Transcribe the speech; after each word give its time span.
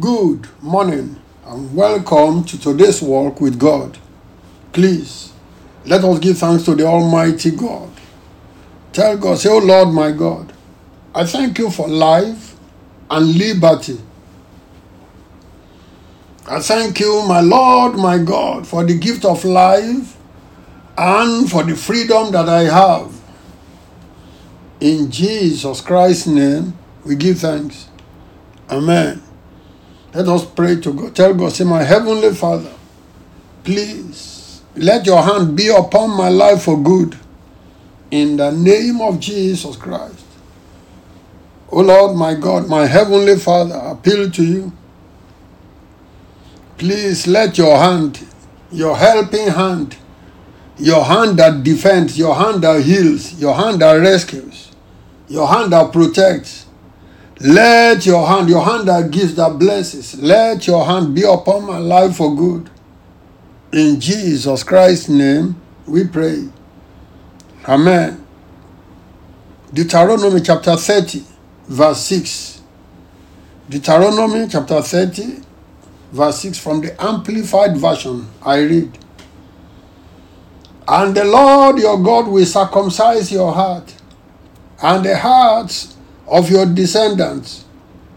Good 0.00 0.48
morning 0.60 1.22
and 1.46 1.72
welcome 1.72 2.42
to 2.46 2.58
today's 2.60 3.00
walk 3.00 3.40
with 3.40 3.60
God. 3.60 3.96
Please 4.72 5.32
let 5.86 6.02
us 6.02 6.18
give 6.18 6.38
thanks 6.38 6.64
to 6.64 6.74
the 6.74 6.84
Almighty 6.84 7.52
God. 7.52 7.90
Tell 8.92 9.16
God, 9.16 9.38
say, 9.38 9.50
Oh 9.50 9.58
Lord 9.58 9.94
my 9.94 10.10
God, 10.10 10.52
I 11.14 11.24
thank 11.24 11.58
you 11.58 11.70
for 11.70 11.86
life 11.86 12.56
and 13.08 13.38
liberty. 13.38 14.00
I 16.48 16.58
thank 16.58 16.98
you, 16.98 17.22
my 17.28 17.40
Lord, 17.40 17.94
my 17.94 18.18
God, 18.18 18.66
for 18.66 18.82
the 18.82 18.98
gift 18.98 19.24
of 19.24 19.44
life 19.44 20.16
and 20.98 21.48
for 21.48 21.62
the 21.62 21.76
freedom 21.76 22.32
that 22.32 22.48
I 22.48 22.62
have. 22.64 23.14
In 24.80 25.08
Jesus 25.08 25.80
Christ's 25.80 26.26
name, 26.26 26.76
we 27.04 27.14
give 27.14 27.38
thanks. 27.38 27.88
Amen. 28.68 29.22
Let 30.14 30.28
us 30.28 30.44
pray 30.44 30.76
to 30.80 30.92
God. 30.92 31.16
Tell 31.16 31.34
God, 31.34 31.52
say, 31.52 31.64
My 31.64 31.82
Heavenly 31.82 32.32
Father, 32.34 32.72
please 33.64 34.62
let 34.76 35.06
your 35.06 35.20
hand 35.20 35.56
be 35.56 35.68
upon 35.68 36.10
my 36.16 36.28
life 36.28 36.62
for 36.62 36.80
good. 36.80 37.18
In 38.12 38.36
the 38.36 38.52
name 38.52 39.00
of 39.00 39.18
Jesus 39.18 39.74
Christ. 39.74 40.24
O 41.70 41.80
Lord, 41.80 42.16
my 42.16 42.34
God, 42.34 42.68
my 42.68 42.86
Heavenly 42.86 43.36
Father, 43.36 43.74
I 43.74 43.92
appeal 43.92 44.30
to 44.30 44.44
you. 44.44 44.72
Please 46.78 47.26
let 47.26 47.58
your 47.58 47.76
hand, 47.76 48.24
your 48.70 48.96
helping 48.96 49.48
hand, 49.48 49.96
your 50.78 51.04
hand 51.04 51.38
that 51.38 51.64
defends, 51.64 52.16
your 52.16 52.36
hand 52.36 52.62
that 52.62 52.82
heals, 52.82 53.40
your 53.40 53.54
hand 53.54 53.80
that 53.80 53.94
rescues, 53.94 54.70
your 55.28 55.48
hand 55.48 55.72
that 55.72 55.92
protects, 55.92 56.63
let 57.40 58.06
your 58.06 58.26
hand, 58.26 58.48
your 58.48 58.64
hand 58.64 58.88
that 58.88 59.10
gives, 59.10 59.34
that 59.34 59.58
blesses, 59.58 60.20
let 60.20 60.66
your 60.66 60.84
hand 60.84 61.14
be 61.14 61.22
upon 61.22 61.66
my 61.66 61.78
life 61.78 62.16
for 62.16 62.34
good. 62.34 62.70
In 63.72 63.98
Jesus 64.00 64.62
Christ's 64.62 65.08
name, 65.08 65.60
we 65.86 66.06
pray. 66.06 66.48
Amen. 67.66 68.24
Deuteronomy 69.72 70.40
chapter 70.40 70.76
30, 70.76 71.24
verse 71.66 72.00
6. 72.02 72.62
Deuteronomy 73.68 74.46
chapter 74.48 74.80
30, 74.80 75.42
verse 76.12 76.40
6 76.40 76.58
from 76.58 76.82
the 76.82 77.02
Amplified 77.02 77.76
Version. 77.76 78.28
I 78.42 78.58
read. 78.58 78.96
And 80.86 81.16
the 81.16 81.24
Lord 81.24 81.78
your 81.78 82.00
God 82.00 82.28
will 82.28 82.46
circumcise 82.46 83.32
your 83.32 83.52
heart 83.52 83.92
and 84.82 85.04
the 85.04 85.16
hearts 85.16 85.93
of 86.26 86.50
your 86.50 86.66
descendants. 86.66 87.64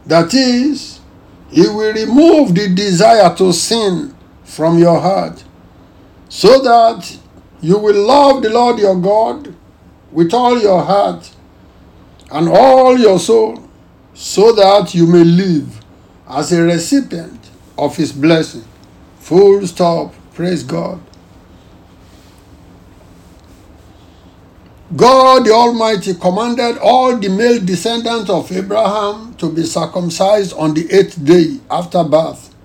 That 0.06 0.34
is, 0.34 1.00
he 1.50 1.62
will 1.62 1.94
remove 1.94 2.56
the 2.56 2.74
desire 2.74 3.36
to 3.36 3.52
sin 3.54 4.16
from 4.44 4.78
your 4.80 5.00
heart, 5.00 5.44
so 6.30 6.62
that 6.62 7.18
you 7.62 7.78
will 7.78 8.06
love 8.06 8.42
the 8.42 8.50
Lord 8.50 8.80
your 8.80 8.96
God 8.96 9.54
with 10.12 10.34
all 10.34 10.60
your 10.60 10.84
heart 10.84 11.32
and 12.32 12.50
all 12.50 12.98
your 12.98 13.20
soul, 13.20 13.70
so 14.14 14.52
that 14.54 14.94
you 14.94 15.08
may 15.08 15.24
live 15.24 15.82
as 16.30 16.52
a 16.52 16.62
recipient 16.62 17.50
of 17.78 17.96
his 17.96 18.12
blessing. 18.12 18.64
Full 19.20 19.66
stop. 19.68 20.14
Praise 20.34 20.64
God. 20.64 21.02
God 24.96 25.46
the 25.46 25.52
Almighty 25.52 26.14
commanded 26.14 26.78
all 26.78 27.18
the 27.18 27.28
male 27.28 27.60
descendants 27.60 28.30
of 28.30 28.50
Abraham 28.52 29.36
to 29.36 29.52
be 29.52 29.64
circumcised 29.64 30.54
on 30.54 30.74
the 30.74 30.90
eighth 30.90 31.24
day 31.24 31.60
after 31.70 32.04
birth. 32.06 32.56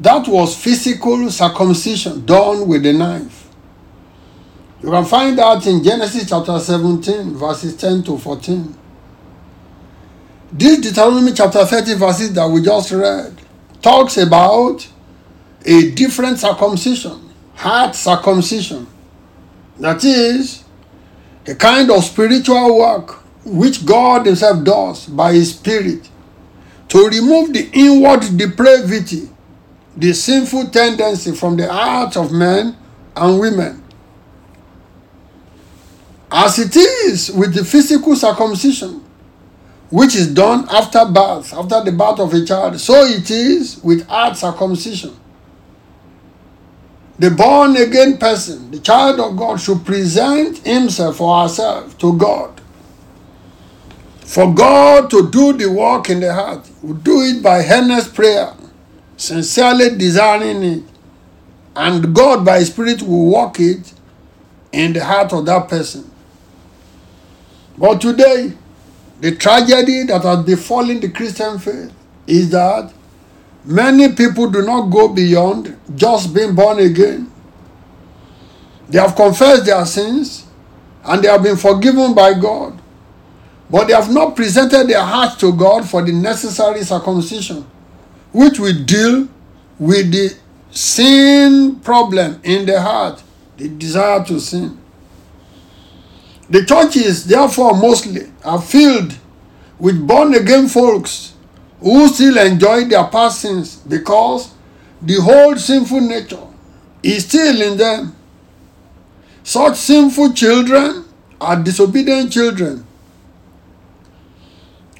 That 0.00 0.28
was 0.28 0.56
physical 0.56 1.30
circumcision 1.30 2.26
done 2.26 2.68
with 2.68 2.84
a 2.84 2.92
knife. 2.92 3.48
You 4.82 4.90
can 4.90 5.06
find 5.06 5.38
that 5.38 5.66
in 5.66 5.82
Genesis 5.82 6.28
chapter 6.28 6.58
17, 6.58 7.34
verses 7.34 7.74
10 7.76 8.02
to 8.02 8.18
14. 8.18 8.76
This 10.52 10.80
Deuteronomy 10.80 11.32
chapter 11.32 11.64
30 11.64 11.94
verses 11.94 12.32
that 12.34 12.46
we 12.46 12.60
just 12.60 12.92
read 12.92 13.34
talks 13.80 14.18
about 14.18 14.86
a 15.64 15.90
different 15.92 16.38
circumcision, 16.38 17.32
heart 17.54 17.94
circumcision. 17.94 18.86
That 19.78 20.04
is 20.04 20.64
a 21.46 21.54
kind 21.54 21.90
of 21.90 22.04
spiritual 22.04 22.78
work 22.78 23.22
which 23.44 23.84
God 23.84 24.26
Himself 24.26 24.64
does 24.64 25.06
by 25.06 25.32
His 25.32 25.54
Spirit 25.54 26.08
to 26.88 27.08
remove 27.08 27.52
the 27.52 27.68
inward 27.72 28.20
depravity, 28.36 29.28
the 29.96 30.12
sinful 30.12 30.68
tendency 30.68 31.32
from 31.32 31.56
the 31.56 31.70
hearts 31.70 32.16
of 32.16 32.32
men 32.32 32.76
and 33.16 33.40
women. 33.40 33.82
As 36.30 36.58
it 36.58 36.76
is 36.76 37.30
with 37.30 37.54
the 37.54 37.64
physical 37.64 38.16
circumcision, 38.16 39.04
which 39.90 40.16
is 40.16 40.32
done 40.32 40.66
after 40.70 41.04
birth, 41.04 41.52
after 41.52 41.84
the 41.84 41.92
birth 41.92 42.18
of 42.18 42.32
a 42.34 42.44
child, 42.44 42.80
so 42.80 43.04
it 43.04 43.30
is 43.30 43.80
with 43.82 44.06
heart 44.08 44.36
circumcision. 44.36 45.14
The 47.18 47.30
born 47.30 47.76
again 47.76 48.18
person, 48.18 48.70
the 48.70 48.80
child 48.80 49.20
of 49.20 49.36
God, 49.36 49.60
should 49.60 49.84
present 49.84 50.58
himself 50.58 51.20
or 51.20 51.42
herself 51.42 51.96
to 51.98 52.16
God. 52.18 52.60
For 54.20 54.52
God 54.52 55.10
to 55.10 55.30
do 55.30 55.52
the 55.52 55.70
work 55.70 56.10
in 56.10 56.20
the 56.20 56.34
heart, 56.34 56.68
will 56.82 56.94
do 56.94 57.20
it 57.22 57.42
by 57.42 57.64
earnest 57.64 58.14
prayer, 58.14 58.52
sincerely 59.16 59.96
desiring 59.96 60.62
it, 60.64 60.82
and 61.76 62.14
God 62.14 62.44
by 62.44 62.62
Spirit 62.64 63.02
will 63.02 63.32
work 63.32 63.60
it 63.60 63.92
in 64.72 64.92
the 64.92 65.04
heart 65.04 65.32
of 65.32 65.46
that 65.46 65.68
person. 65.68 66.10
But 67.78 68.00
today, 68.00 68.52
the 69.20 69.36
tragedy 69.36 70.04
that 70.04 70.22
has 70.22 70.44
befallen 70.44 71.00
the 71.00 71.10
Christian 71.10 71.58
faith 71.58 71.92
is 72.26 72.50
that 72.50 72.92
Many 73.64 74.12
people 74.12 74.50
do 74.50 74.62
not 74.62 74.90
go 74.90 75.08
beyond 75.08 75.78
just 75.94 76.34
being 76.34 76.54
born 76.54 76.78
again. 76.78 77.30
They 78.88 78.98
have 78.98 79.16
confessed 79.16 79.64
their 79.64 79.84
sins 79.86 80.46
and 81.04 81.22
they 81.22 81.28
have 81.28 81.42
been 81.42 81.56
forgiven 81.56 82.14
by 82.14 82.34
God. 82.34 82.78
But 83.70 83.88
they 83.88 83.94
have 83.94 84.12
not 84.12 84.36
presented 84.36 84.86
their 84.88 85.02
hearts 85.02 85.36
to 85.36 85.52
God 85.52 85.88
for 85.88 86.02
the 86.02 86.12
necessary 86.12 86.82
circumcision, 86.82 87.66
which 88.32 88.58
will 88.58 88.84
deal 88.84 89.28
with 89.78 90.12
the 90.12 90.36
sin 90.70 91.80
problem 91.80 92.40
in 92.44 92.66
the 92.66 92.80
heart, 92.80 93.22
the 93.56 93.68
desire 93.68 94.22
to 94.26 94.38
sin. 94.38 94.78
The 96.50 96.64
churches, 96.66 97.24
therefore, 97.24 97.74
mostly 97.74 98.30
are 98.44 98.60
filled 98.60 99.14
with 99.78 100.06
born 100.06 100.34
again 100.34 100.68
folks 100.68 101.33
who 101.80 102.08
still 102.08 102.38
enjoy 102.38 102.84
their 102.84 103.04
past 103.04 103.40
sins 103.40 103.76
because 103.76 104.54
the 105.02 105.20
whole 105.20 105.56
sinful 105.56 106.00
nature 106.00 106.46
is 107.02 107.26
still 107.26 107.60
in 107.60 107.76
them. 107.76 108.14
Such 109.42 109.76
sinful 109.76 110.32
children 110.32 111.04
are 111.40 111.62
disobedient 111.62 112.32
children. 112.32 112.86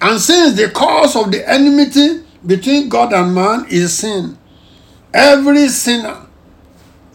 And 0.00 0.20
since 0.20 0.54
the 0.56 0.70
cause 0.70 1.16
of 1.16 1.32
the 1.32 1.48
enmity 1.48 2.22
between 2.44 2.90
God 2.90 3.14
and 3.14 3.34
man 3.34 3.64
is 3.70 3.96
sin, 3.98 4.36
every 5.14 5.68
sinner, 5.68 6.26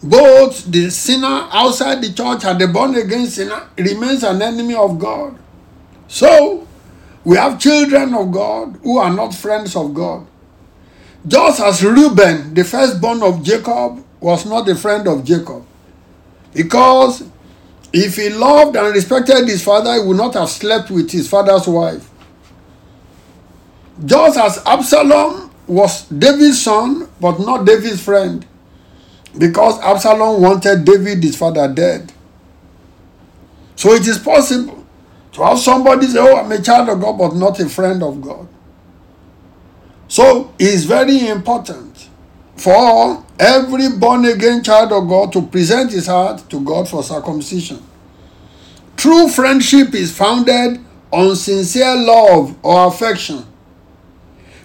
both 0.02 0.64
the 0.64 0.90
sinner 0.90 1.46
outside 1.52 2.02
the 2.02 2.12
church 2.12 2.44
and 2.44 2.60
the 2.60 2.66
born 2.66 2.96
again 2.96 3.26
sinner, 3.26 3.68
remains 3.76 4.24
an 4.24 4.42
enemy 4.42 4.74
of 4.74 4.98
God. 4.98 5.38
So, 6.08 6.66
we 7.24 7.36
have 7.36 7.58
children 7.58 8.14
of 8.14 8.32
God 8.32 8.78
who 8.82 8.98
are 8.98 9.12
not 9.12 9.34
friends 9.34 9.76
of 9.76 9.92
God. 9.92 10.26
Just 11.26 11.60
as 11.60 11.84
Reuben, 11.84 12.54
the 12.54 12.64
firstborn 12.64 13.22
of 13.22 13.42
Jacob, 13.42 14.04
was 14.20 14.46
not 14.46 14.68
a 14.68 14.74
friend 14.74 15.06
of 15.06 15.24
Jacob. 15.24 15.64
Because 16.54 17.22
if 17.92 18.16
he 18.16 18.30
loved 18.30 18.76
and 18.76 18.94
respected 18.94 19.46
his 19.46 19.62
father, 19.62 19.94
he 19.94 20.06
would 20.06 20.16
not 20.16 20.34
have 20.34 20.48
slept 20.48 20.90
with 20.90 21.10
his 21.10 21.28
father's 21.28 21.66
wife. 21.66 22.08
Just 24.04 24.38
as 24.38 24.64
Absalom 24.64 25.50
was 25.66 26.04
David's 26.04 26.62
son, 26.62 27.08
but 27.20 27.38
not 27.38 27.66
David's 27.66 28.02
friend. 28.02 28.46
Because 29.36 29.78
Absalom 29.80 30.40
wanted 30.42 30.84
David, 30.84 31.22
his 31.22 31.36
father, 31.36 31.72
dead. 31.72 32.12
So 33.76 33.92
it 33.92 34.06
is 34.06 34.18
possible 34.18 34.79
to 35.32 35.44
have 35.44 35.58
somebody 35.58 36.06
say, 36.06 36.18
Oh, 36.18 36.36
I'm 36.36 36.50
a 36.52 36.60
child 36.60 36.88
of 36.88 37.00
God, 37.00 37.18
but 37.18 37.34
not 37.34 37.58
a 37.60 37.68
friend 37.68 38.02
of 38.02 38.20
God. 38.20 38.48
So 40.08 40.52
it's 40.58 40.84
very 40.84 41.28
important 41.28 42.08
for 42.56 43.24
every 43.38 43.88
born 43.90 44.24
again 44.24 44.62
child 44.62 44.92
of 44.92 45.08
God 45.08 45.32
to 45.32 45.42
present 45.42 45.92
his 45.92 46.06
heart 46.06 46.48
to 46.50 46.60
God 46.60 46.88
for 46.88 47.02
circumcision. 47.02 47.82
True 48.96 49.28
friendship 49.28 49.94
is 49.94 50.14
founded 50.14 50.80
on 51.10 51.36
sincere 51.36 51.96
love 51.96 52.56
or 52.62 52.88
affection. 52.88 53.46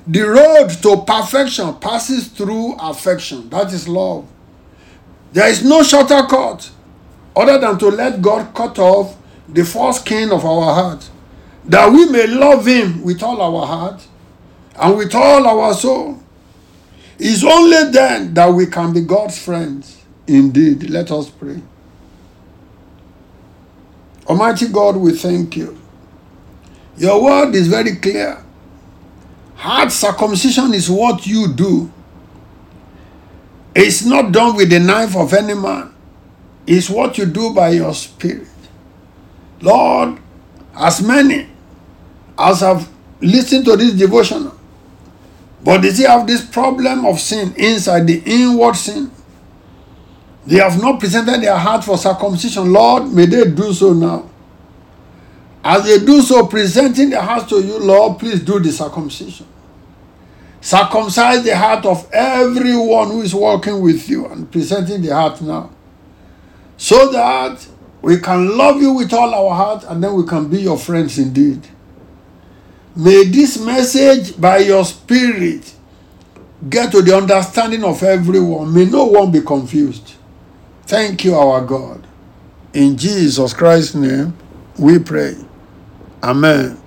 The 0.07 0.21
road 0.21 0.69
to 0.81 1.03
perfection 1.03 1.73
passes 1.75 2.27
through 2.27 2.75
affection. 2.79 3.49
That 3.49 3.71
is 3.71 3.87
love. 3.87 4.27
There 5.31 5.47
is 5.47 5.63
no 5.63 5.83
shorter 5.83 6.23
cut 6.23 6.69
other 7.35 7.57
than 7.57 7.77
to 7.79 7.87
let 7.87 8.21
God 8.21 8.53
cut 8.53 8.77
off 8.79 9.15
the 9.47 9.63
false 9.63 10.01
king 10.01 10.31
of 10.31 10.45
our 10.45 10.73
heart, 10.73 11.09
that 11.65 11.91
we 11.91 12.05
may 12.09 12.27
love 12.27 12.65
Him 12.65 13.03
with 13.03 13.21
all 13.23 13.41
our 13.41 13.65
heart 13.65 14.07
and 14.75 14.97
with 14.97 15.13
all 15.15 15.45
our 15.47 15.73
soul. 15.73 16.19
It's 17.17 17.43
only 17.43 17.91
then 17.91 18.33
that 18.33 18.47
we 18.47 18.65
can 18.65 18.93
be 18.93 19.01
God's 19.01 19.37
friends. 19.37 20.01
Indeed, 20.27 20.89
let 20.89 21.11
us 21.11 21.29
pray. 21.29 21.61
Almighty 24.27 24.67
God, 24.67 24.97
we 24.97 25.13
thank 25.13 25.55
you. 25.55 25.77
Your 26.97 27.23
word 27.23 27.55
is 27.55 27.67
very 27.67 27.95
clear. 27.97 28.43
Heart 29.55 29.91
circumcision 29.91 30.73
is 30.73 30.89
what 30.89 31.25
you 31.25 31.53
do. 31.53 31.91
It's 33.75 34.05
not 34.05 34.31
done 34.31 34.55
with 34.55 34.69
the 34.69 34.79
knife 34.79 35.15
of 35.15 35.33
any 35.33 35.53
man. 35.53 35.93
It's 36.65 36.89
what 36.89 37.17
you 37.17 37.25
do 37.25 37.53
by 37.53 37.69
your 37.69 37.93
spirit. 37.93 38.47
Lord, 39.61 40.19
as 40.75 41.01
many 41.01 41.47
as 42.37 42.61
have 42.61 42.89
listened 43.21 43.65
to 43.65 43.77
this 43.77 43.93
devotional, 43.93 44.57
but 45.63 45.81
they 45.81 45.91
still 45.91 46.09
have 46.11 46.27
this 46.27 46.45
problem 46.45 47.05
of 47.05 47.19
sin 47.19 47.53
inside 47.57 48.05
the 48.07 48.21
inward 48.25 48.75
sin. 48.75 49.11
They 50.45 50.57
have 50.57 50.79
not 50.79 50.99
presented 50.99 51.41
their 51.41 51.57
heart 51.57 51.83
for 51.83 51.97
circumcision. 51.97 52.71
Lord, 52.71 53.11
may 53.11 53.25
they 53.25 53.49
do 53.49 53.73
so 53.73 53.93
now. 53.93 54.29
As 55.63 55.83
they 55.85 56.05
do 56.05 56.21
so, 56.21 56.45
presenting 56.45 57.09
their 57.09 57.23
hearts 57.23 57.49
to 57.49 57.59
you, 57.59 57.79
Lord, 57.79 58.19
please 58.19 58.39
do 58.41 58.59
the 58.59 58.71
circumcision. 58.71 59.47
Circumcise 60.61 61.43
the 61.43 61.57
heart 61.57 61.85
of 61.87 62.07
everyone 62.11 63.07
who 63.07 63.23
is 63.23 63.33
walking 63.33 63.81
with 63.81 64.07
you 64.07 64.27
and 64.27 64.51
presenting 64.51 65.01
the 65.01 65.13
heart 65.13 65.41
now. 65.41 65.71
So 66.77 67.11
that 67.11 67.67
we 68.05 68.19
can 68.19 68.55
love 68.55 68.79
you 68.79 68.93
with 68.93 69.11
all 69.13 69.33
our 69.33 69.55
heart 69.55 69.83
and 69.85 70.03
then 70.03 70.13
we 70.13 70.23
can 70.27 70.47
be 70.47 70.61
your 70.61 70.77
friends 70.77 71.17
indeed. 71.17 71.67
May 72.95 73.25
this 73.25 73.59
message 73.59 74.39
by 74.39 74.59
your 74.59 74.85
spirit 74.85 75.73
get 76.69 76.91
to 76.91 77.01
the 77.01 77.17
understanding 77.17 77.83
of 77.83 78.03
everyone. 78.03 78.71
May 78.75 78.85
no 78.85 79.05
one 79.05 79.31
be 79.31 79.41
confused. 79.41 80.13
Thank 80.83 81.25
you, 81.25 81.33
our 81.33 81.65
God. 81.65 82.05
In 82.75 82.95
Jesus 82.95 83.55
Christ's 83.55 83.95
name, 83.95 84.37
we 84.77 84.99
pray. 84.99 85.35
Amen. 86.21 86.79